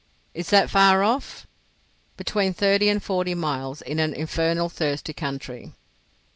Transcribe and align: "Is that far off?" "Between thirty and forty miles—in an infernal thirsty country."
"Is 0.33 0.49
that 0.49 0.67
far 0.71 1.03
off?" 1.03 1.45
"Between 2.17 2.55
thirty 2.55 2.89
and 2.89 3.03
forty 3.03 3.35
miles—in 3.35 3.99
an 3.99 4.15
infernal 4.15 4.67
thirsty 4.67 5.13
country." 5.13 5.73